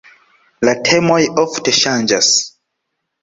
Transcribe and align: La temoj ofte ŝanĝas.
La 0.67 0.73
temoj 0.87 1.19
ofte 1.43 1.75
ŝanĝas. 1.81 2.31